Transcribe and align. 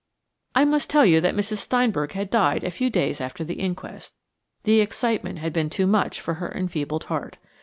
I 0.55 0.65
must 0.65 0.89
tell 0.89 1.05
you 1.05 1.21
that 1.21 1.35
Mrs. 1.35 1.57
Steinberg 1.57 2.13
had 2.13 2.31
died 2.31 2.63
a 2.63 2.71
few 2.71 2.89
days 2.89 3.21
after 3.21 3.43
the 3.43 3.59
inquest. 3.59 4.15
The 4.63 4.79
excitement 4.81 5.37
had 5.37 5.53
been 5.53 5.69
too 5.69 5.85
much 5.85 6.19
for 6.19 6.33
her 6.41 6.51
enfeebled 6.51 7.03
heart. 7.03 7.37